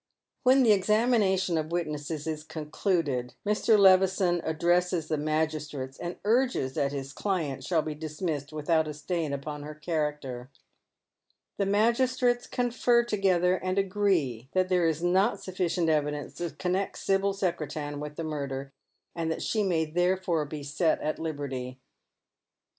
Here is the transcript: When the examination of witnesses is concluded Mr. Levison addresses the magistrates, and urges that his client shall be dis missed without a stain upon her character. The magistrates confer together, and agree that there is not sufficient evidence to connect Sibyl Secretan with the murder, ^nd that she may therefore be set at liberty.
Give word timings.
When 0.41 0.63
the 0.63 0.71
examination 0.71 1.59
of 1.59 1.71
witnesses 1.71 2.25
is 2.25 2.43
concluded 2.43 3.35
Mr. 3.45 3.77
Levison 3.77 4.41
addresses 4.43 5.07
the 5.09 5.17
magistrates, 5.19 5.99
and 5.99 6.15
urges 6.25 6.73
that 6.73 6.91
his 6.91 7.13
client 7.13 7.63
shall 7.63 7.83
be 7.83 7.93
dis 7.93 8.19
missed 8.19 8.51
without 8.51 8.87
a 8.87 8.95
stain 8.95 9.31
upon 9.31 9.61
her 9.61 9.75
character. 9.75 10.49
The 11.59 11.67
magistrates 11.67 12.47
confer 12.47 13.03
together, 13.05 13.57
and 13.57 13.77
agree 13.77 14.49
that 14.53 14.69
there 14.69 14.87
is 14.87 15.03
not 15.03 15.39
sufficient 15.39 15.87
evidence 15.87 16.33
to 16.37 16.49
connect 16.49 16.97
Sibyl 16.97 17.31
Secretan 17.33 17.99
with 17.99 18.15
the 18.15 18.23
murder, 18.23 18.73
^nd 19.15 19.29
that 19.29 19.43
she 19.43 19.61
may 19.61 19.85
therefore 19.85 20.45
be 20.45 20.63
set 20.63 20.99
at 21.01 21.19
liberty. 21.19 21.79